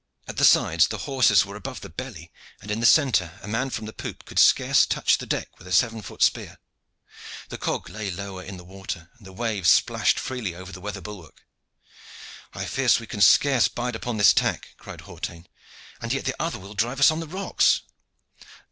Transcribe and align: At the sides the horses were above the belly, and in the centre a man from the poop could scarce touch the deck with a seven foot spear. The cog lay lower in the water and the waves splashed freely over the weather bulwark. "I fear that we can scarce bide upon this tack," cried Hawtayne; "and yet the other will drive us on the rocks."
At 0.27 0.37
the 0.37 0.45
sides 0.45 0.87
the 0.87 0.97
horses 1.05 1.45
were 1.45 1.55
above 1.55 1.81
the 1.81 1.87
belly, 1.89 2.31
and 2.59 2.71
in 2.71 2.79
the 2.79 2.87
centre 2.87 3.39
a 3.43 3.47
man 3.47 3.69
from 3.69 3.85
the 3.85 3.93
poop 3.93 4.25
could 4.25 4.39
scarce 4.39 4.83
touch 4.87 5.19
the 5.19 5.27
deck 5.27 5.49
with 5.59 5.67
a 5.67 5.71
seven 5.71 6.01
foot 6.01 6.23
spear. 6.23 6.57
The 7.49 7.59
cog 7.59 7.87
lay 7.87 8.09
lower 8.09 8.41
in 8.41 8.57
the 8.57 8.63
water 8.63 9.11
and 9.19 9.27
the 9.27 9.31
waves 9.31 9.71
splashed 9.71 10.17
freely 10.17 10.55
over 10.55 10.71
the 10.71 10.81
weather 10.81 11.01
bulwark. 11.01 11.45
"I 12.53 12.65
fear 12.65 12.87
that 12.87 12.99
we 12.99 13.05
can 13.05 13.21
scarce 13.21 13.67
bide 13.67 13.95
upon 13.95 14.17
this 14.17 14.33
tack," 14.33 14.69
cried 14.77 15.01
Hawtayne; 15.01 15.45
"and 16.01 16.11
yet 16.11 16.25
the 16.25 16.35
other 16.41 16.57
will 16.57 16.73
drive 16.73 16.99
us 16.99 17.11
on 17.11 17.19
the 17.19 17.27
rocks." 17.27 17.81